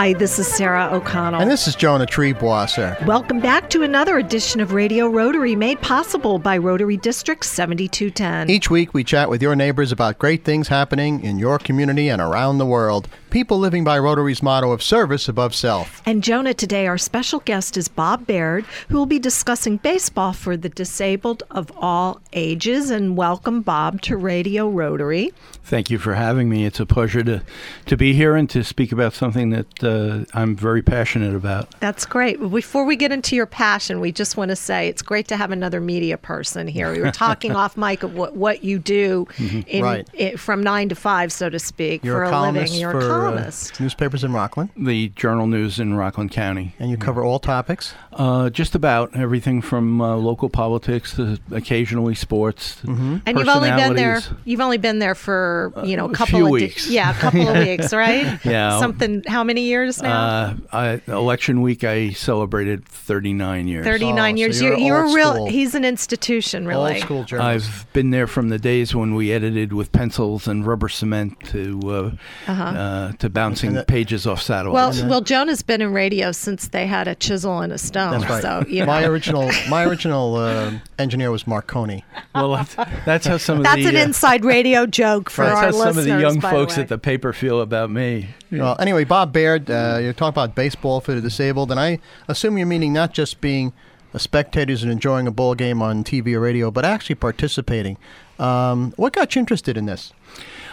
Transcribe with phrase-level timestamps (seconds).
[0.00, 1.42] Hi, this is Sarah O'Connell.
[1.42, 3.04] And this is Jonah Triebwasser.
[3.04, 8.48] Welcome back to another edition of Radio Rotary, made possible by Rotary District 7210.
[8.48, 12.22] Each week, we chat with your neighbors about great things happening in your community and
[12.22, 13.10] around the world.
[13.30, 16.02] People living by Rotary's motto of service above self.
[16.04, 20.56] And Jonah, today our special guest is Bob Baird, who will be discussing baseball for
[20.56, 22.90] the disabled of all ages.
[22.90, 25.32] And welcome, Bob, to Radio Rotary.
[25.62, 26.64] Thank you for having me.
[26.66, 27.42] It's a pleasure to,
[27.86, 31.72] to be here and to speak about something that uh, I'm very passionate about.
[31.78, 32.40] That's great.
[32.50, 35.52] Before we get into your passion, we just want to say it's great to have
[35.52, 36.90] another media person here.
[36.92, 39.60] We were talking off mic of what, what you do Mm-hmm.
[39.68, 40.08] in, Right.
[40.18, 42.80] i- from nine to five, so to speak, You're for a a, columnist living.
[42.80, 46.74] You're for a uh, newspapers in Rockland, The Journal News in Rockland County.
[46.78, 47.94] and you cover all topics.
[48.12, 52.80] Uh, just about everything from uh, local politics to occasionally sports.
[52.82, 53.18] Mm-hmm.
[53.26, 54.20] And you've only been there.
[54.44, 56.88] You've only been there for you know a a couple few of di- weeks.
[56.90, 58.38] yeah, a couple of weeks, right?
[58.44, 58.78] Yeah.
[58.80, 59.22] Something.
[59.26, 60.20] How many years now?
[60.20, 63.84] Uh, I, election week, I celebrated 39 years.
[63.84, 64.62] Thirty-nine Oh, so years.
[64.62, 65.34] you're you're, old real.
[65.34, 65.46] school.
[65.48, 66.94] He's an institution, really.
[66.94, 67.68] Old school journalist.
[67.68, 72.16] I've been there from the days when we edited with pencils and rubber cement to
[72.48, 75.00] uh, uh to bouncing And that- pages off satellites.
[75.00, 78.20] Well, well, Jonah's been in radio since they had a chisel and a stone.
[78.20, 78.42] That's right.
[78.42, 79.10] So you my know.
[79.10, 82.04] original, my original uh, engineer was Marconi.
[82.34, 85.56] well, that's, that's how some of That's the an uh, inside radio joke for That's
[85.56, 86.82] our how some of the young folks way.
[86.82, 88.28] at the paper feel about me.
[88.50, 92.58] Well, anyway, Bob Baird, uh, you're talking about baseball for the disabled, and I assume
[92.58, 93.72] you're meaning not just being
[94.12, 97.96] a spectators and enjoying a ball game on TV or radio, but actually participating.
[98.40, 100.12] Um, what got you interested in this?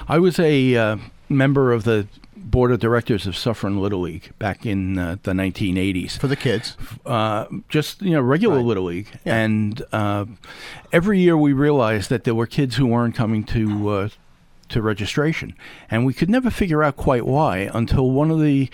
[0.07, 0.97] I was a uh,
[1.29, 2.07] member of the
[2.49, 6.17] board of directors of Suffern Little League back in uh, the 1980s.
[6.19, 8.65] For the kids, Uh, just you know, regular Right.
[8.65, 9.35] Little League, Yeah.
[9.37, 10.25] and uh,
[10.91, 13.89] every year we realized that there were kids who weren't coming to.
[13.89, 14.09] Uh,
[14.69, 15.53] to registration,
[15.89, 18.69] and we could never figure out quite why until one of the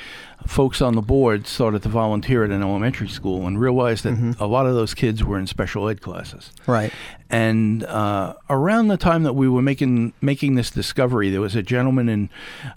[0.47, 4.45] folks on the board started to volunteer at an elementary school and realized that a
[4.47, 6.51] lot of those kids were in special ed classes.
[6.67, 6.91] right?
[7.29, 11.63] And uh, around the time that we were making making this discovery, there was a
[11.63, 12.29] gentleman in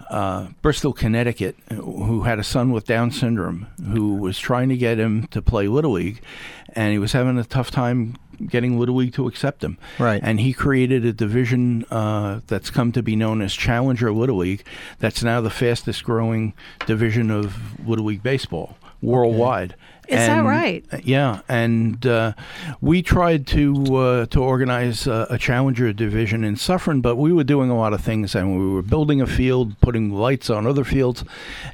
[0.08, 4.98] uh, Bristol, Connecticut, who had a son with Down syndrome, who was trying to get
[4.98, 6.22] him to play little league,
[6.70, 8.16] and he was having a tough time
[8.46, 9.78] getting little league to accept him.
[9.98, 10.20] Right.
[10.22, 14.64] And he created a division uh, that's come to be known as Challenger Little League.
[14.98, 16.54] That's now the fastest growing
[16.86, 19.74] division of little league baseball worldwide.
[20.08, 20.84] Is that right?
[21.02, 22.34] yeah, and uh,
[22.80, 27.42] we tried to uh, to organize uh, a challenger division in Suffern, but we were
[27.42, 30.84] doing a lot of things, and we were building a field, putting lights on other
[30.84, 31.24] fields,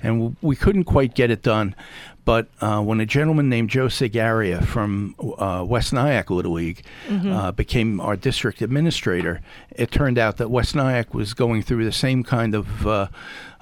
[0.03, 1.75] and we couldn't quite get it done.
[2.25, 7.51] But uh, when a gentleman named Joe Sigaria from uh, West Nyack Little League uh,
[7.51, 9.41] became our district administrator,
[9.73, 13.11] it turned out that West Nyack was going through the same kind of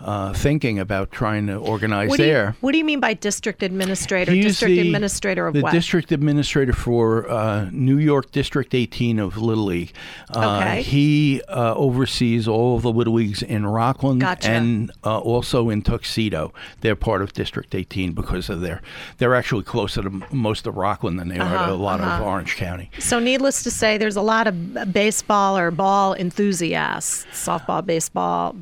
[0.02, 2.56] uh, thinking about trying to organize What do, you, there.
[2.60, 4.32] what do you mean by district administrator?
[4.32, 5.72] He's district the- administrator of the what?
[5.72, 9.92] district administrator for uh, New York District 18 of Little League.
[10.34, 10.82] Uh, Okay.
[10.82, 14.48] He uh, oversees all of the Little Leagues in Rockland Gotcha.
[14.50, 16.52] and uh, also in Tuxedo.
[16.80, 18.82] They're part of District 18 because of their.
[19.18, 22.22] They're actually closer to most of Rockland than they are Uh-huh, to a lot uh-huh.
[22.22, 22.90] of Orange County.
[22.98, 28.56] So, needless to say, there's a lot of baseball or ball enthusiasts, softball, baseball,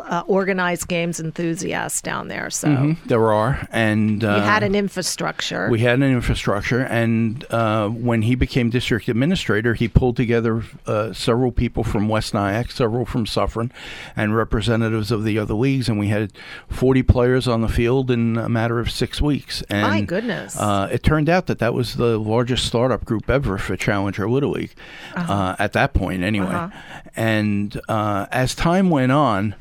[0.00, 2.50] uh, organized games enthusiasts down there.
[2.50, 5.68] So, Mhm, There are, and uh, you had an infrastructure.
[5.70, 11.12] We had an infrastructure, and uh, when he became district administrator, he pulled together uh,
[11.12, 13.72] several people from West Nyack, several from Suffern,
[14.16, 16.32] and representatives of the other leagues, and we had
[16.68, 19.62] 40 players on the field in a matter of six weeks.
[19.70, 20.58] And, My goodness.
[20.58, 24.50] Uh, it turned out that that was the largest startup group ever for Challenger Little
[24.50, 24.74] League
[25.16, 26.46] uh at that point, anyway.
[26.46, 26.68] Uh-huh.
[27.16, 29.54] And uh, as time went on,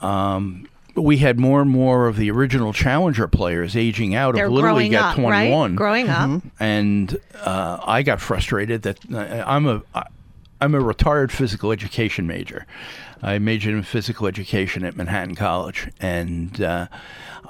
[0.00, 4.52] um, we had more and more of the original Challenger players aging out They're of
[4.52, 5.76] Little growing League at up, 21 right?
[5.76, 6.30] Growing up.
[6.30, 6.48] Mm-hmm.
[6.58, 10.06] and uh, I got frustrated that uh, I'm a I-
[10.58, 12.64] I'm a retired physical education major.
[13.22, 16.86] I majored in physical education at Manhattan College, and uh,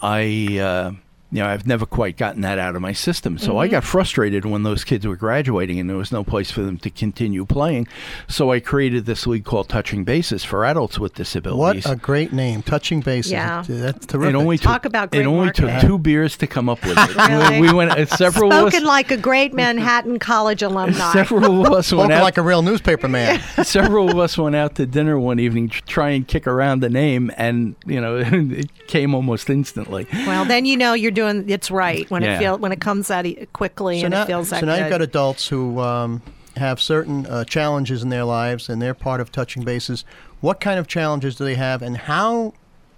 [0.02, 0.96] I.
[1.32, 3.36] You know, I've never quite gotten that out of my system.
[3.38, 3.58] So Mm-hmm.
[3.58, 6.76] I got frustrated when those kids were graduating and there was no place for them
[6.78, 7.88] to continue playing.
[8.28, 11.58] So I created this league called Touching Bases for adults with disabilities.
[11.58, 12.02] What disabilities.
[12.02, 13.32] a great name, touching bases.
[13.32, 13.64] Yeah.
[13.66, 14.34] that's terrific.
[14.34, 16.96] it only Talk took, about it great only took two beers to come up with
[16.98, 17.16] it.
[17.26, 17.60] Really?
[17.60, 21.12] we, we went uh, several of us, Spoken like a great Manhattan College alumni.
[21.12, 23.40] several of us went out like a real newspaper man.
[23.64, 26.90] several of us went out to dinner one evening to try and kick around the
[26.90, 30.06] name, and you know it came almost instantly.
[30.26, 32.38] Well, then you know you're doing it's right when it Yeah.
[32.38, 34.80] feel when it comes out quickly so and now, it feels that so now good.
[34.82, 36.22] you've got adults who um,
[36.56, 40.04] have certain uh, challenges in their lives, and they're part of touching bases.
[40.40, 42.54] What kind of challenges do they have, and how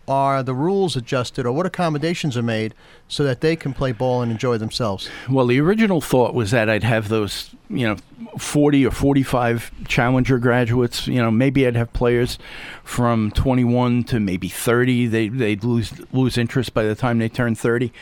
[0.08, 2.74] are the rules adjusted or what accommodations are made
[3.06, 5.08] so that they can play ball and enjoy themselves?
[5.28, 7.96] Well, the original thought was that I'd have those, you know,
[8.38, 11.06] 40 or 45 Challenger graduates.
[11.06, 12.38] You know, maybe I'd have players
[12.82, 15.06] from 21 to maybe 30.
[15.06, 17.92] They, they'd lose, lose interest by the time they turn 30.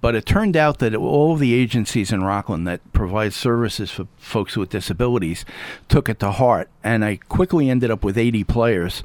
[0.00, 4.06] But it turned out that all of the agencies in Rockland that provide services for
[4.18, 5.44] folks with disabilities
[5.88, 6.68] took it to heart.
[6.84, 9.02] And I quickly ended up with 80 players.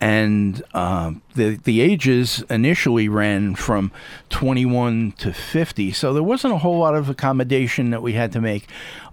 [0.00, 3.92] And uh, the, the ages initially ran from
[4.30, 5.92] 21 to 50.
[5.92, 8.66] So there wasn't a whole lot of accommodation that we had to make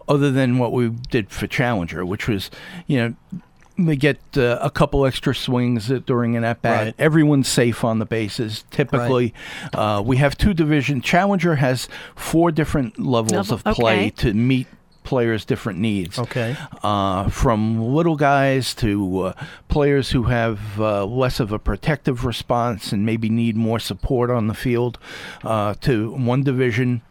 [0.08, 2.50] other than what we did for Challenger, which was,
[2.88, 3.42] you know,
[3.78, 6.86] they get uh, a couple extra swings during an at bat.
[6.86, 6.96] Right.
[6.98, 8.66] Everyone's safe on the bases.
[8.72, 9.34] Typically,
[9.74, 11.04] uh, we have two divisions.
[11.04, 14.10] Challenger has four different levels Level- of play okay.
[14.12, 14.68] to meet
[15.04, 16.20] players' different needs.
[16.20, 16.58] Okay.
[16.84, 19.34] Uh, from little guys to uh,
[19.70, 24.48] players who have uh, less of a protective response and maybe need more support on
[24.48, 25.00] the field,
[25.46, 27.02] uh, to one division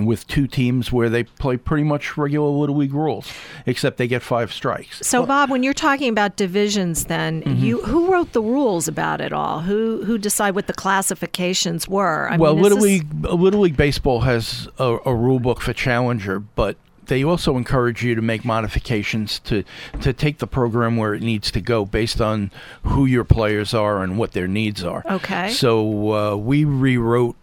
[0.00, 3.30] with two teams where they play pretty much regular little league rules,
[3.66, 5.06] except they get five strikes.
[5.06, 7.64] So, Bob, when you're talking about divisions, then Mm-hmm.
[7.64, 9.60] you who wrote the rules about it all?
[9.60, 12.28] Who who decide what the classifications were?
[12.30, 15.72] I well, mean, little this- league little league baseball has a, a rule book for
[15.72, 16.76] Challenger, but
[17.06, 19.62] they also encourage you to make modifications to
[20.00, 22.50] to take the program where it needs to go based on
[22.84, 25.02] who your players are and what their needs are.
[25.08, 25.50] Okay.
[25.50, 27.36] So uh, we rewrote.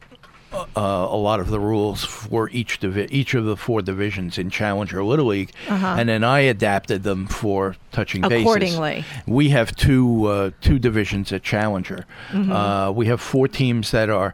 [0.53, 4.49] Uh, a lot of the rules for each divi- each of the four divisions in
[4.49, 8.33] Challenger Little League, and then I adapted them for touching bases.
[8.33, 8.41] Uh-huh.
[8.41, 9.05] Accordingly.
[9.25, 12.05] We have two uh, two divisions at Challenger.
[12.31, 12.51] Mm-hmm.
[12.51, 14.33] Uh, we have four teams that are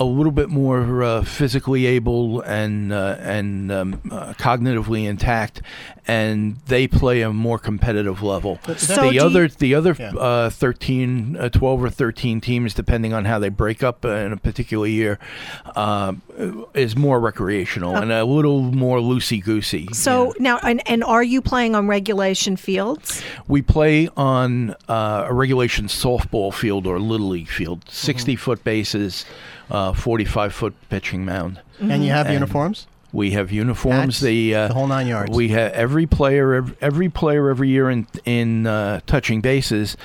[0.00, 5.60] a little bit more uh, physically able and uh, and um, uh, cognitively intact,
[6.06, 8.60] and they play a more competitive level.
[8.76, 10.10] So the other you- the other Yeah.
[10.14, 14.32] uh, 13, uh, 12 or 13 teams, depending on how they break up uh, in
[14.32, 15.18] a particular year,
[15.74, 16.12] uh,
[16.74, 19.88] is more recreational and a little more loosey goosey.
[19.92, 23.22] So now, and, and are you playing on regulation fields?
[23.48, 27.92] We play on uh, a regulation softball field or little league field, Mm-hmm.
[27.92, 29.24] 60 foot bases,
[29.70, 31.60] uh, 45 foot pitching mound.
[31.80, 32.86] And you have And- uniforms?
[33.10, 34.16] We have uniforms.
[34.16, 35.34] Hats, the, uh, the whole nine yards.
[35.34, 39.96] We have every player, every, every player every year in in uh, touching bases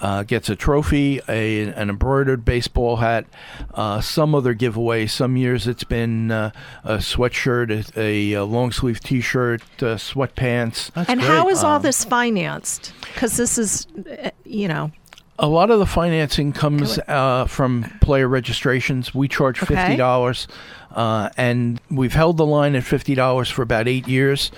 [0.00, 3.26] uh, gets a trophy, a an embroidered baseball hat,
[3.74, 5.06] uh, some other giveaway.
[5.06, 6.52] Some years it's been uh,
[6.84, 10.92] a sweatshirt, a, a long sleeve T-shirt, uh, sweatpants.
[10.92, 11.30] That's and great.
[11.30, 12.92] how is all Um, this financed?
[13.00, 13.86] Because this is,
[14.22, 14.92] uh, you know,
[15.38, 19.14] A lot of the financing comes uh, from player registrations.
[19.14, 20.46] We charge fifty dollars,
[20.94, 24.52] uh, and we've held the line at fifty dollars for about eight years.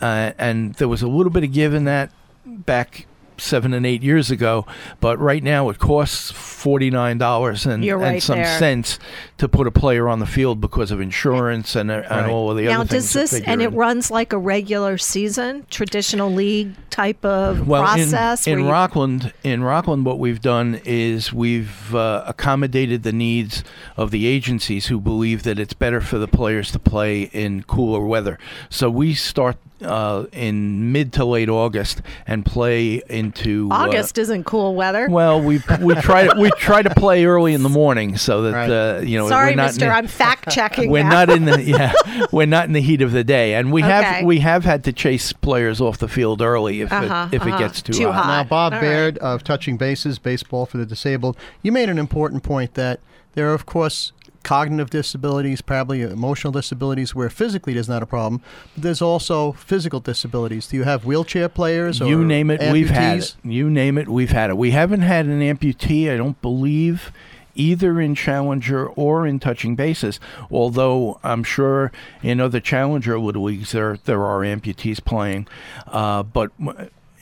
[0.00, 2.10] Uh, and there was a little bit of give in that
[2.44, 3.06] back
[3.38, 4.66] seven and eight years ago,
[5.00, 8.58] but right now it costs forty nine dollars and, right and some there.
[8.58, 8.98] cents
[9.38, 12.06] to put a player on the field because of insurance and, uh, Right.
[12.10, 13.12] and all of the now other does things.
[13.12, 17.82] that this figure and it runs like a regular season, traditional league type of well,
[17.82, 18.46] process?
[18.46, 23.64] in, in you- Rockland, in Rockland, what we've done is we've uh, accommodated the needs
[23.96, 28.04] of the agencies who believe that it's better for the players to play in cooler
[28.06, 28.38] weather.
[28.70, 34.44] So we start uh, in mid to late August and play into uh, August isn't
[34.44, 35.08] cool weather.
[35.08, 38.52] well, we we try to we try to play early in the morning so that
[38.54, 38.70] Right.
[38.70, 40.90] uh, you know Sorry, we're not in Mister, the- I'm fact checking.
[40.90, 41.24] we're now.
[41.24, 41.92] not in the yeah
[42.32, 43.90] we're not in the heat of the day and we Okay.
[43.92, 47.42] have we have had to chase players off the field early if Uh-huh, it, if
[47.42, 47.54] uh-huh.
[47.54, 48.26] it gets too, Too hot.
[48.26, 52.42] Now, Bob All Baird of Touching Bases, Baseball for the Disabled, you made an important
[52.42, 53.00] point that
[53.34, 54.12] there are, of course,
[54.44, 58.40] cognitive disabilities, probably emotional disabilities, where physically there's not a problem.
[58.74, 60.68] But there's also physical disabilities.
[60.68, 62.00] Do you have wheelchair players?
[62.00, 63.36] Or You name it, we've had it.
[63.42, 64.56] You name it, we've had it.
[64.56, 67.10] We haven't had an amputee, I don't believe,
[67.56, 70.20] either in Challenger or in touching bases.
[70.50, 71.90] Although I'm sure
[72.22, 75.48] in other Challenger Leagues there there are amputees playing,
[75.88, 76.52] uh, but.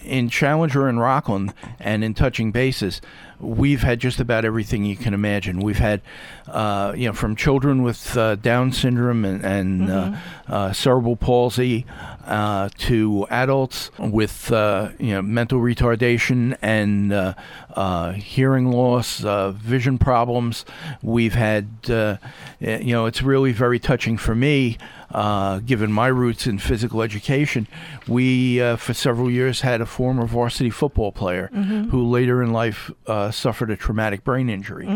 [0.05, 3.01] In Challenger and Rockland and in touching bases,
[3.39, 5.61] we've had just about everything you can imagine.
[5.61, 6.01] We've had,
[6.49, 10.17] uh, you know, from children with uh, Down syndrome and, and uh,
[10.49, 11.87] uh, cerebral palsy
[12.27, 17.35] uh, to adults with, uh, you know, mental retardation and uh,
[17.75, 20.65] uh, hearing loss, uh, vision problems.
[21.03, 22.17] We've had, uh,
[22.61, 24.79] eh, you know, it's really very touching for me.
[25.11, 27.67] Uh, given my roots in physical education,
[28.09, 31.49] we uh, for several years had a former varsity football player
[31.91, 34.87] who later in life uh, suffered a traumatic brain injury,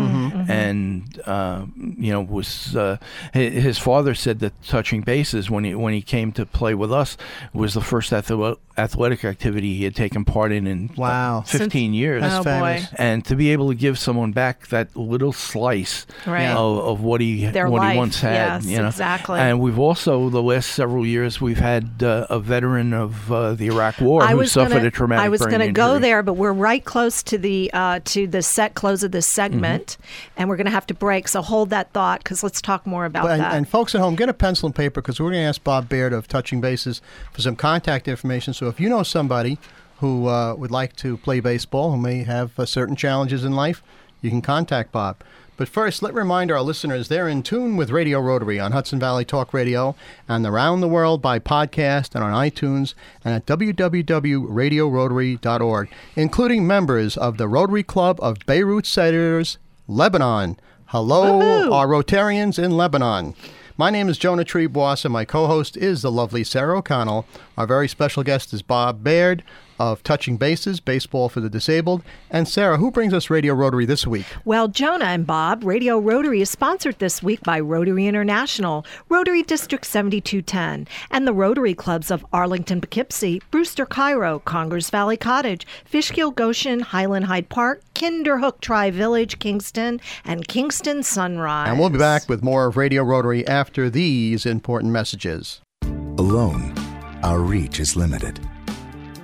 [0.48, 2.96] and uh, you know was uh,
[3.34, 7.15] his father said that touching bases when he when he came to play with us
[7.52, 11.42] was the first athletic athletic activity he had taken part in in Wow.
[11.46, 12.22] 15 years.
[12.22, 12.86] That's oh fabulous.
[12.90, 12.96] boy.
[12.98, 16.46] and to be able to give someone back that little slice Right.
[16.48, 18.88] of, of what he Their what life, he once had, yes, you know.
[18.88, 19.40] exactly.
[19.40, 23.66] And we've also the last several years we've had uh, a veteran of uh, the
[23.66, 26.52] Iraq War I who suffered gonna, a traumatic I was gonna go there, but we're
[26.52, 30.32] right close to the uh, to the set close of this segment, Mm-hmm.
[30.36, 31.28] and we're going to have to break.
[31.28, 33.54] So hold that thought because let's talk more about But- and, that.
[33.54, 35.88] and folks at home, get a pencil and paper because we're going to ask Bob
[35.88, 37.00] Baird of Touching Bases
[37.32, 38.52] for some contact information.
[38.54, 39.58] So if you know somebody
[39.98, 43.82] who uh, would like to play baseball, who may have uh, certain challenges in life,
[44.20, 45.16] you can contact Bob.
[45.56, 49.24] But first, let remind our listeners they're in tune with Radio Rotary on Hudson Valley
[49.24, 49.94] Talk Radio
[50.28, 52.92] and around the world by podcast and on iTunes
[53.24, 59.56] and at www.radiorotary.org, including members of the Rotary Club of Beirut Cedars,
[59.88, 60.60] Lebanon.
[60.86, 61.72] Hello, Woohoo.
[61.72, 63.34] our Rotarians in Lebanon.
[63.78, 67.26] My name is Jonah Triebwasser, and my co host is the lovely Sarah O'Connell.
[67.58, 69.42] Our very special guest is Bob Baird
[69.78, 72.02] of Touching Bases, Baseball for the Disabled.
[72.30, 74.26] And Sarah, who brings us Radio Rotary this week?
[74.44, 79.84] Well, Jonah and Bob, Radio Rotary is sponsored this week by Rotary International, Rotary District
[79.84, 86.80] 7210, and the Rotary Clubs of Arlington Poughkeepsie, Brewster Cairo, Congers Valley Cottage, Fishkill Goshen,
[86.80, 91.68] Highland Hyde Park, Kinderhook Tri Village, Kingston, and Kingston Sunrise.
[91.68, 95.60] And we'll be back with more of Radio Rotary after these important messages.
[95.82, 96.74] Alone,
[97.22, 98.40] our reach is limited.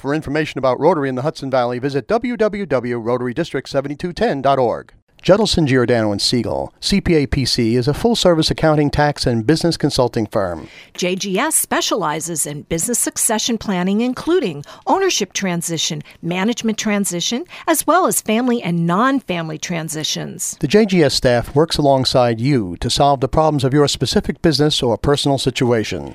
[0.00, 4.94] For information about Rotary in the Hudson Valley, visit www.rotarydistrict7210.org.
[5.22, 10.68] Judelson, Giordano and Siegel, CPA PC, is a full-service accounting, tax, and business consulting firm.
[10.94, 18.62] JGS specializes in business succession planning, including ownership transition, management transition, as well as family
[18.62, 20.56] and non family transitions.
[20.60, 24.96] The JGS staff works alongside you to solve the problems of your specific business or
[24.96, 26.14] personal situation.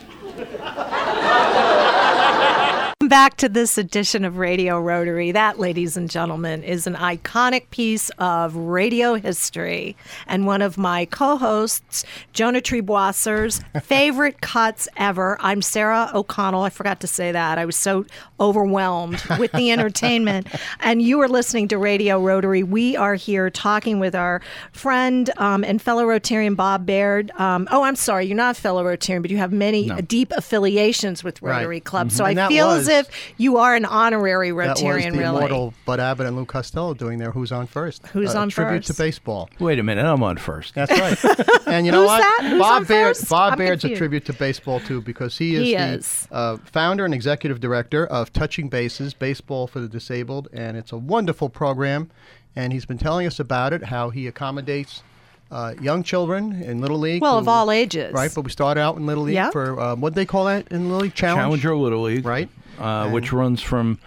[3.10, 5.32] Back to this edition of Radio Rotary.
[5.32, 9.96] That, ladies and gentlemen, is an iconic piece of radio history
[10.28, 15.38] and one of my co hosts, Jonah Triebwasser's favorite cuts ever.
[15.40, 16.64] I'm Sarah O'Connell.
[16.64, 17.58] I forgot to say that.
[17.60, 18.06] I was so
[18.40, 20.48] overwhelmed with the entertainment.
[20.82, 22.62] And you are listening to Radio Rotary.
[22.64, 27.32] We are here talking with our friend um, and fellow Rotarian Bob Baird.
[27.40, 31.24] Um, oh, I'm sorry, you're not a fellow Rotarian, but you have many deep affiliations
[31.24, 31.58] with Right.
[31.58, 32.12] Rotary Club.
[32.12, 32.28] So Mhm.
[32.28, 32.95] I And that feel was- as if
[33.38, 35.38] you are an honorary Rotarian, That was Rotarian, the really.
[35.38, 37.32] immortal Bud Abbott and Lou Costello doing there.
[37.32, 38.06] Who's on First.
[38.08, 39.50] Who's a on tribute to baseball.
[39.60, 40.74] Wait a minute, I'm on first.
[40.76, 41.38] That's right.
[41.68, 42.20] and you know Who's what?
[42.20, 42.50] that?
[42.50, 43.18] Who's Bob on Baird.
[43.18, 43.30] first?
[43.30, 46.28] Bob I'm Baird's a tribute to baseball too because he is He the is.
[46.32, 50.98] Uh, founder and executive director of Touching Bases, Baseball for the Disabled, and it's a
[50.98, 52.10] wonderful program.
[52.56, 55.04] And he's been telling us about it, how he accommodates
[55.52, 57.22] uh, young children in Little League.
[57.22, 58.14] Well, of all ages.
[58.14, 59.52] Right, but we start out in Little League Yeah.
[59.52, 61.40] for uh, what they call that in Little League Challenge.
[61.62, 62.50] Challenger Little League, Right.
[62.80, 64.00] uh, which runs from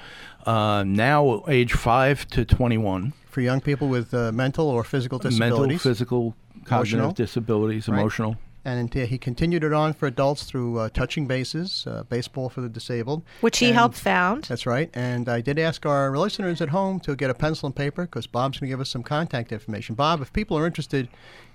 [0.47, 3.13] uh, now age five to twenty-one.
[3.31, 5.39] for young people with uh, mental or physical disabilities.
[5.41, 5.83] Mental, disabilities.
[5.83, 7.13] physical, cognitive Emotional.
[7.13, 7.99] disabilities, Right.
[8.73, 9.03] Emotional.
[9.03, 12.69] and he continued it on for adults through uh, touching bases, uh, baseball for the
[12.69, 13.23] disabled.
[13.41, 14.45] Which he And- helped found.
[14.45, 14.91] That's right.
[14.95, 18.27] And I did ask our listeners at home to get a pencil and paper because
[18.27, 19.95] Bob's going to give us some contact information.
[19.95, 21.09] Bob, if people are interested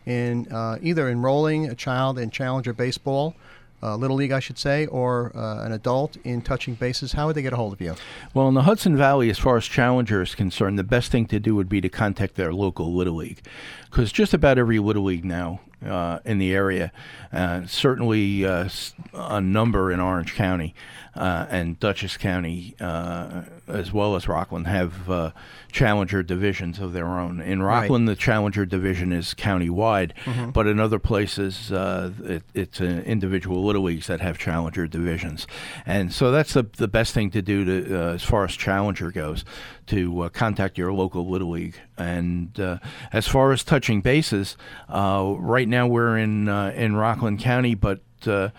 [0.05, 3.35] in uh, either enrolling a child in Challenger Baseball,
[3.81, 7.35] uh, Little League, I should say, or uh, an adult in touching bases, how would
[7.35, 7.95] they get a hold of you?
[8.33, 11.39] Well, in the Hudson Valley, as far as Challenger is concerned, the best thing to
[11.39, 13.41] do would be to contact their local Little League,
[13.89, 16.91] because just about every Little League now uh, in the area,
[17.31, 18.69] uh, certainly uh,
[19.13, 20.73] a number in Orange County
[21.15, 25.31] uh, and Dutchess County, uh, as well as Rockland, have uh,
[25.71, 27.39] Challenger divisions of their own.
[27.41, 30.13] In Rockland, the Challenger division is county-wide,
[30.53, 35.45] but in other places, uh, it, it's uh, individual Little Leagues that have Challenger divisions,
[35.85, 39.11] and so that's the the best thing to do to uh, as far as Challenger
[39.11, 39.45] goes,
[39.87, 41.75] to uh, contact your local Little League.
[41.97, 42.79] And uh,
[43.11, 44.57] as far as touching bases,
[44.89, 48.49] uh, right now we're in uh, in Rockland County, but uh,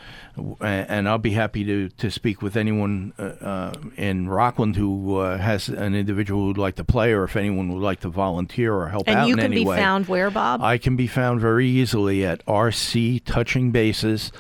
[0.61, 5.38] and I'll be happy to, to speak with anyone uh, uh, in Rockland who uh,
[5.38, 8.88] has an individual who'd like to play, or if anyone would like to volunteer or
[8.88, 9.76] help And out you in can any be way.
[9.76, 10.61] found where, Bob?
[10.62, 14.33] I can be found very easily at RC Touching Bases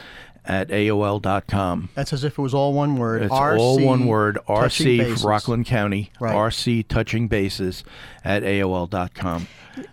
[0.46, 1.88] at AOL.com.
[1.94, 3.22] That's as if it was all one word.
[3.22, 4.38] It's RC all one word.
[4.48, 6.10] RC for Rockland County.
[6.20, 6.34] Right.
[6.34, 7.84] RC Touching Bases
[8.24, 9.46] at AOL.com.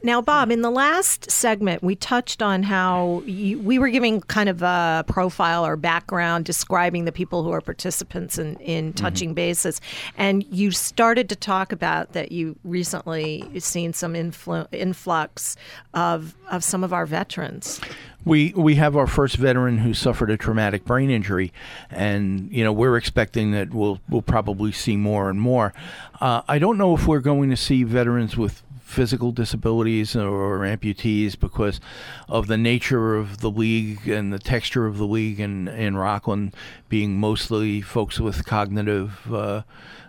[0.03, 4.49] Now, Bob, in the last segment, we touched on how you, we were giving kind
[4.49, 9.03] of a profile or background describing the people who are participants in, in mm-hmm.
[9.03, 9.81] touching bases.
[10.17, 15.55] And you started to talk about that you recently seen some influ- influx
[15.93, 17.81] of, of some of our veterans.
[18.23, 21.51] We we have our first veteran who suffered a traumatic brain injury,
[21.89, 25.73] and you know we're expecting that we'll we'll probably see more and more.
[26.19, 31.39] Uh, I don't know if we're going to see veterans with physical disabilities or amputees
[31.39, 31.79] because
[32.27, 36.53] of the nature of the league and the texture of the league in, in Rockland
[36.89, 39.61] being mostly folks with cognitive uh,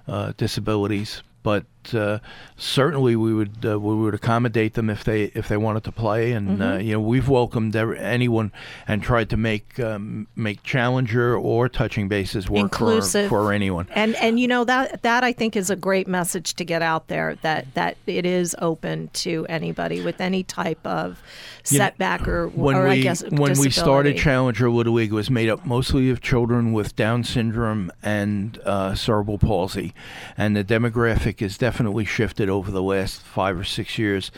[0.09, 1.23] uh, disabilities.
[1.45, 1.65] But
[1.95, 2.19] uh,
[2.57, 6.33] certainly we would uh, we would accommodate them if they if they wanted to play,
[6.33, 8.53] and uh, you know we've welcomed anyone
[8.87, 13.29] and tried to make um, make challenger or touching bases work Inclusive.
[13.29, 13.87] for for anyone.
[13.95, 17.09] And and you know that that I think is a great message to get out
[17.09, 21.23] there that that it is open to anybody with any type of
[21.69, 24.17] You know, setback or when or we I guess when we started.
[24.17, 28.95] Challenger Little League, it was made up mostly of children with Down syndrome and uh,
[28.95, 29.95] cerebral palsy,
[30.37, 31.72] and the demographic has definitely
[32.05, 34.31] shifted over the last five or six years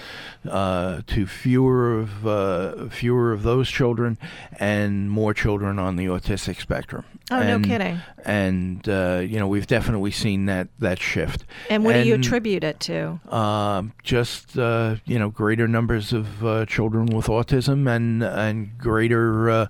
[0.48, 4.18] uh, to fewer of uh, fewer of those children
[4.58, 7.04] and more children on the autistic spectrum.
[7.30, 8.00] Oh, no And- kidding.
[8.26, 11.44] And uh, you know we've definitely seen that that shift.
[11.70, 13.20] And what do you attribute it to?
[13.28, 19.50] um, just uh, you know greater numbers of uh, children with autism and and greater
[19.50, 19.66] uh,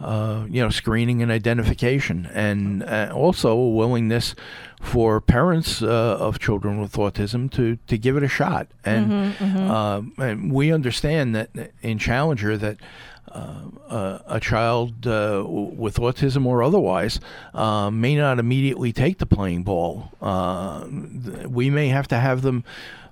[0.00, 4.34] uh, you know screening and identification and uh, also a willingness
[4.82, 5.86] for parents uh,
[6.20, 9.32] of children with autism to, to give it a shot and,
[9.70, 11.50] uh, and we understand that
[11.82, 12.76] in Challenger that
[13.30, 17.20] uh, uh, a child uh, w- with autism or otherwise
[17.54, 20.10] uh, may not immediately take the playing ball.
[20.20, 20.84] Uh,
[21.48, 22.62] we may have to have them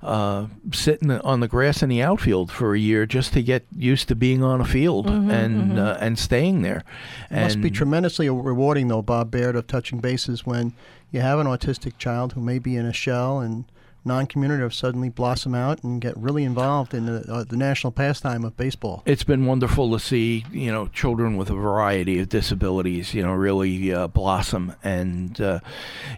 [0.02, 3.42] uh, sit in the, on the grass in the outfield for a year just to
[3.42, 6.82] get used to being on a field and Uh, and staying there.
[7.30, 10.72] It must be tremendously rewarding, though, Bob Baird, of touching bases when
[11.12, 13.64] you have an autistic child who may be in a shell and
[14.04, 18.56] non-communicative suddenly blossom out and get really involved in the, uh, the national pastime of
[18.56, 19.02] baseball.
[19.06, 23.32] it's been wonderful to see you know children with a variety of disabilities you know
[23.34, 25.60] really uh, blossom and uh,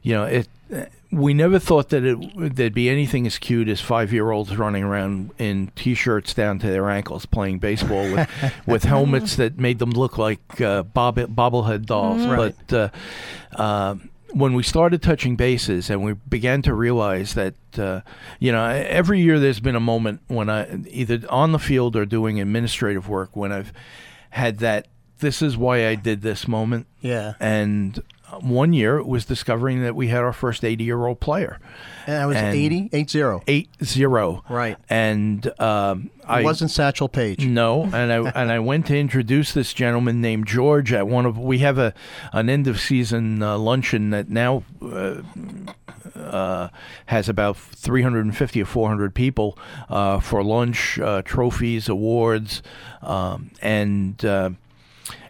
[0.02, 0.48] you know it
[1.10, 4.82] we never thought that it there'd be anything as cute as five year olds running
[4.82, 8.30] around in t-shirts down to their ankles playing baseball with
[8.66, 12.54] with helmets that made them look like uh, bob bobblehead dolls Right.
[12.68, 12.92] but
[13.58, 13.94] uh, uh,
[14.32, 18.00] when we started touching bases and we began to realize that uh,
[18.40, 22.04] you know every year there's been a moment when I either on the field or
[22.06, 23.72] doing administrative work when I've
[24.30, 27.34] had that this is why I did this moment Yeah.
[27.38, 28.02] and
[28.40, 31.58] one year it was discovering that we had our first 80 year old player
[32.06, 33.42] And I was And- 80, 80.
[33.46, 34.76] eight zero Right.
[34.88, 37.44] and um, I wasn't Satchel Paige.
[37.46, 41.36] no, and I and I went to introduce this gentleman named George at one of
[41.38, 41.92] we have a
[42.32, 45.16] an end of season uh, luncheon that now uh,
[46.14, 46.68] uh,
[47.06, 52.62] has about 350 or 400 people uh, for lunch, uh, trophies, awards,
[53.02, 54.24] um, and.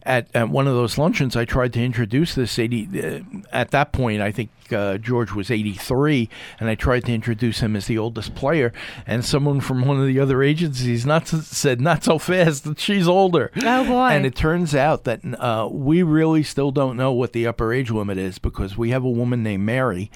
[0.05, 2.89] At, at one of those luncheons, I tried to introduce this 80.
[3.01, 3.21] Uh,
[3.53, 7.77] at that point, I think uh, George was 83, and I tried to introduce him
[7.77, 8.73] as the oldest player.
[9.07, 12.67] And someone from one of the other agencies not said, "Not so fast.
[12.79, 14.09] She's older." Oh, boy.
[14.09, 17.91] And it turns out that uh, we really still don't know what the upper age
[17.91, 20.11] limit is because we have a woman named Mary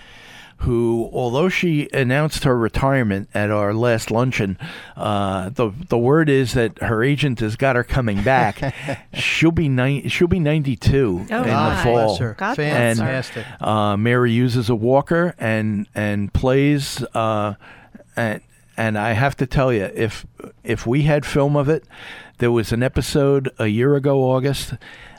[0.60, 4.58] who, although she announced her retirement at our last luncheon,
[4.96, 8.74] uh, the the word is that her agent has got her coming back.
[9.14, 10.08] she'll be nine.
[10.08, 11.76] She'll be ninety two Oh, in my.
[11.76, 12.06] the fall.
[12.08, 12.34] Bless her.
[12.38, 13.04] God bless her.
[13.04, 13.46] Fantastic.
[13.60, 17.02] Uh, Mary uses a walker and and plays.
[17.14, 17.54] Uh,
[18.16, 18.40] and
[18.78, 20.26] and I have to tell you, if
[20.64, 21.84] if we had film of it,
[22.38, 24.74] there was an episode a year ago, August.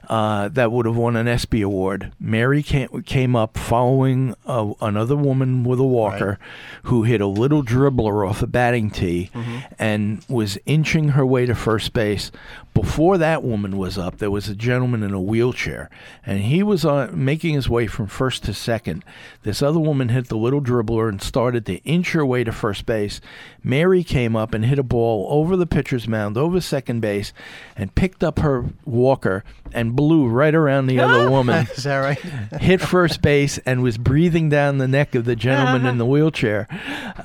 [0.07, 2.13] Uh, that would have won an ESPY award.
[2.17, 6.39] Mary came, came up following a, another woman with a walker
[6.83, 9.29] who hit a little dribbler off a batting tee
[9.77, 12.31] and was inching her way to first base.
[12.77, 15.89] Before that woman was up, there was a gentleman in a wheelchair,
[16.23, 19.03] and he was uh, making his way from first to second.
[19.41, 22.85] This other woman hit the little dribbler and started to inch her way to first
[22.85, 23.19] base.
[23.63, 27.33] Mary came up and hit a ball over the pitcher's mound, over second base,
[27.75, 32.19] and picked up her walker and blew right around the other woman Is that right?
[32.61, 36.67] hit first base and was breathing down the neck of the gentleman in the wheelchair.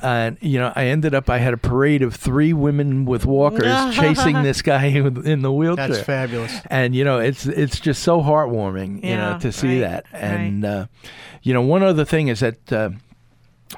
[0.03, 3.95] And you know, I ended up I had a parade of three women with walkers
[3.95, 5.89] chasing this guy in in the wheelchair.
[5.89, 6.55] That's fabulous.
[6.71, 10.07] And you know, it's it's just so heartwarming, you know, to see right, that.
[10.13, 10.87] And uh,
[11.43, 12.73] you know, one other thing is that.
[12.73, 12.91] Uh,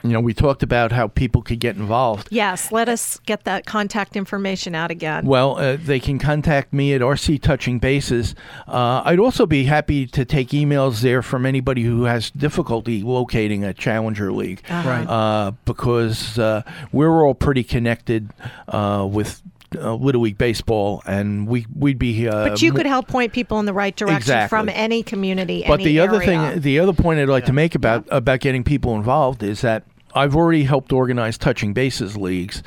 [0.03, 2.29] you know, we talked about how people could get involved.
[2.31, 5.25] Yes, let us get that contact information out again.
[5.25, 8.35] Well, uh, they can contact me at RC Touching Bases.
[8.67, 13.63] Uh, I'd also be happy to take emails there from anybody who has difficulty locating
[13.63, 14.63] a Challenger League.
[14.69, 15.07] Right.
[15.07, 18.31] Uh, because uh, we're all pretty connected
[18.69, 19.43] uh, with
[19.77, 22.29] uh, Little League Baseball, and we, we'd be.
[22.29, 24.49] Uh, but you could help point people in the right direction Exactly.
[24.49, 25.65] from any community.
[25.67, 26.53] But any the other area.
[26.53, 29.85] thing, the other point I'd like to make about about getting people involved is that
[30.15, 32.63] I've already helped organize touching bases leagues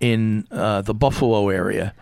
[0.00, 1.94] in uh, the Buffalo area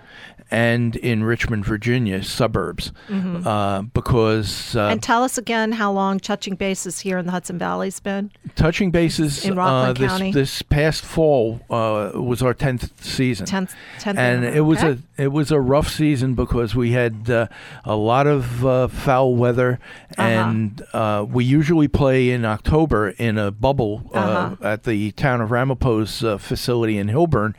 [0.51, 4.93] and in Richmond, Virginia suburbs, uh, because uh, Mm-hmm.
[4.93, 8.31] and tell us again how long touching bases here in the Hudson Valley's been.
[8.57, 10.33] touching bases In uh, Rockland this County?
[10.33, 13.47] this past fall uh, was our tenth season.
[13.47, 14.55] Tenth, tenth, and year.
[14.57, 15.01] it was Okay.
[15.19, 17.49] a it was a rough season because we had uh,
[17.85, 19.79] a lot of uh, foul weather,
[20.17, 20.23] Uh-huh.
[20.29, 24.57] and uh, we usually play in October in a bubble uh, Uh-huh.
[24.69, 27.55] at the town of Ramapo's uh, facility in Hillburn,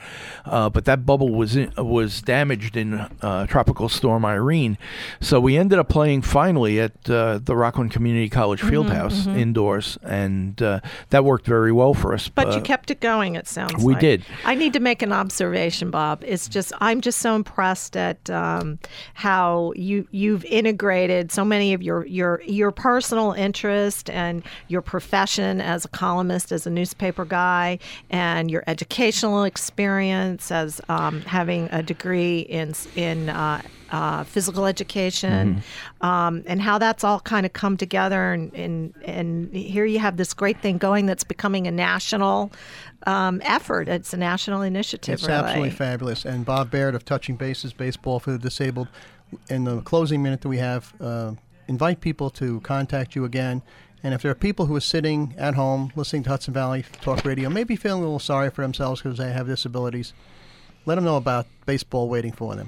[0.45, 4.78] uh, but that bubble was in, was damaged in uh, Tropical Storm Irene,
[5.22, 9.98] so we ended up playing finally at uh, the Rockland Community College Mm-hmm, Fieldhouse indoors,
[10.04, 10.80] and uh,
[11.12, 12.28] that worked very well for us.
[12.30, 13.36] But you Uh, kept it going.
[13.36, 13.84] It sounds.
[13.84, 14.02] we like.
[14.02, 14.26] did.
[14.46, 16.24] I need to make an observation, Bob.
[16.26, 18.80] It's just I'm just so impressed at um,
[19.13, 25.62] how you you've integrated so many of your your your personal interest and your profession
[25.62, 31.82] as a columnist, as a newspaper guy, and your educational experience as um, having a
[31.84, 33.29] degree in in.
[33.29, 35.63] Uh, uh, physical education,
[36.01, 40.15] um, and how that's all kind of come together, and, and and here you have
[40.15, 42.51] this great thing going that's becoming a national
[43.08, 43.88] um, effort.
[43.88, 45.15] It's a national initiative.
[45.15, 45.39] It's really.
[45.39, 46.25] absolutely fabulous.
[46.25, 48.89] And Bob Baird of Touching Bases Baseball for the Disabled,
[49.49, 51.34] in the closing minute that we have, uh,
[51.67, 53.62] invite people to contact you again.
[54.01, 57.25] And if there are people who are sitting at home listening to Hudson Valley Talk
[57.25, 60.13] Radio, maybe feeling a little sorry for themselves because they have disabilities,
[60.89, 62.67] let them know about baseball waiting for them.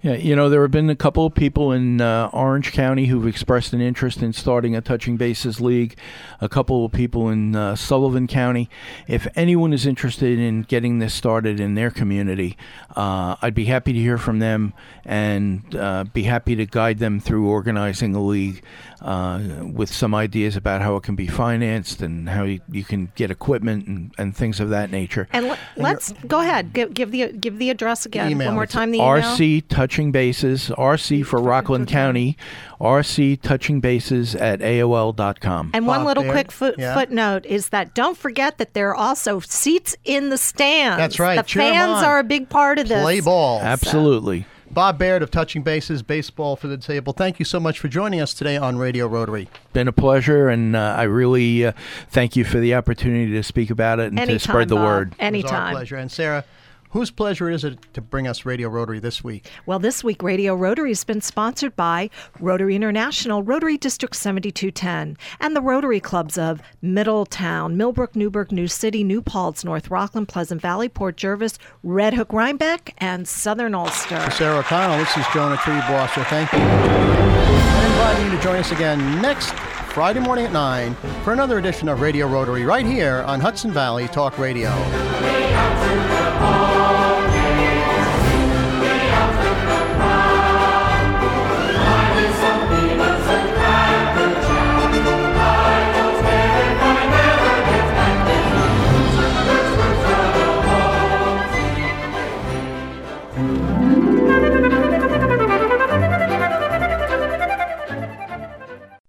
[0.00, 3.26] Yeah, you know, there have been a couple of people in uh, Orange County who've
[3.26, 5.98] expressed an interest in starting a touching bases league,
[6.40, 8.70] a couple of people in uh, Sullivan County.
[9.08, 12.56] If anyone is interested in getting this started in their community,
[12.94, 14.72] uh, I'd be happy to hear from them
[15.04, 18.62] and uh, be happy to guide them through organizing a league
[19.00, 19.40] uh,
[19.72, 23.30] with some ideas about how it can be financed and how you, you can get
[23.30, 25.28] equipment and, and things of that nature.
[25.32, 26.72] And let, let's go ahead.
[26.72, 28.48] Give, give the give the address again Email.
[28.48, 28.90] one more It's time.
[28.90, 29.22] The email.
[29.22, 32.36] RC Touching Bases, RC for Rockland County,
[32.80, 35.70] RC Touching Bases at AOL.com.
[35.74, 36.94] And one Bob little Baird, quick foot, yeah.
[36.94, 40.98] footnote is that don't forget that there are also seats in the stands.
[40.98, 41.36] That's right.
[41.36, 43.02] The Cheer 'em fans are a big part of this.
[43.02, 43.60] Play ball.
[43.60, 44.46] Absolutely.
[44.70, 47.16] Bob Baird of Touching Bases Baseball for the Disabled.
[47.16, 49.48] thank you so much for joining us today on Radio Rotary.
[49.72, 51.72] Been a pleasure, and uh, I really uh,
[52.10, 54.84] thank you for the opportunity to speak about it and Anytime, to spread the Bob.
[54.84, 55.08] word.
[55.08, 55.74] It was our Anytime.
[55.74, 55.96] pleasure.
[55.96, 56.44] And Sarah,
[56.90, 59.50] Whose pleasure is it to bring us Radio Rotary this week?
[59.66, 62.08] Well, this week, Radio Rotary has been sponsored by
[62.40, 69.04] Rotary International, Rotary District 7210, and the Rotary Clubs of Middletown, Millbrook, Newburgh, New City,
[69.04, 74.30] New Paltz, North Rockland, Pleasant Valley, Port Jervis, Red Hook, Rhinebeck, and Southern Ulster.
[74.30, 76.24] Sarah O'Connell, this is Jonah Triebwasser.
[76.26, 76.58] Thank you.
[76.58, 79.52] And inviting you to join us again next
[79.92, 84.08] Friday morning at 9 for another edition of Radio Rotary right here on Hudson Valley
[84.08, 84.70] Talk Radio.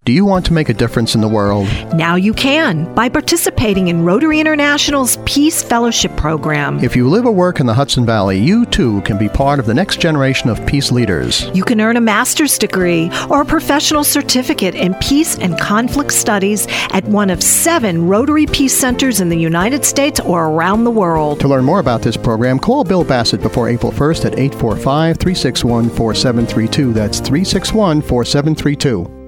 [0.10, 1.68] Do you want to make a difference in the world?
[1.94, 6.84] Now you can by participating in Rotary International's Peace Fellowship Program.
[6.84, 9.68] If you live or work in the Hudson Valley, you too can be part of
[9.68, 11.48] the next generation of peace leaders.
[11.54, 16.66] You can earn a master's degree or a professional certificate in peace and conflict studies
[16.92, 21.40] at one of seven Rotary Peace Centers in the United States or around the world.
[21.42, 25.88] To learn more about this program, call Bill Bassett before April 1st at 845 361
[25.92, 26.94] 4732.
[26.94, 29.19] That's 361 4732.